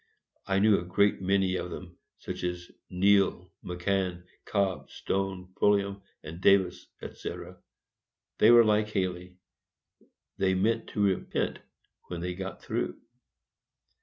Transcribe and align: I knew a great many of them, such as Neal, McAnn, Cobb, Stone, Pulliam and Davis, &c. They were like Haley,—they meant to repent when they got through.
I 0.47 0.57
knew 0.57 0.79
a 0.79 0.83
great 0.83 1.21
many 1.21 1.57
of 1.57 1.69
them, 1.69 1.95
such 2.17 2.43
as 2.43 2.71
Neal, 2.89 3.51
McAnn, 3.63 4.23
Cobb, 4.45 4.89
Stone, 4.89 5.53
Pulliam 5.55 6.01
and 6.23 6.41
Davis, 6.41 6.87
&c. 6.99 7.35
They 8.39 8.49
were 8.49 8.65
like 8.65 8.89
Haley,—they 8.89 9.35
meant 10.55 10.87
to 10.87 11.03
repent 11.03 11.59
when 12.07 12.19
they 12.19 12.33
got 12.33 12.63
through. 12.63 12.99